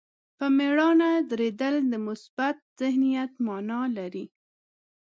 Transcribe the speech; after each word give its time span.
په 0.37 0.45
مېړانه 0.57 1.09
درېدل 1.31 1.75
د 1.89 1.93
مثبت 2.07 2.55
ذهنیت 2.79 3.31
معنا 3.45 3.81
لري. 3.97 4.25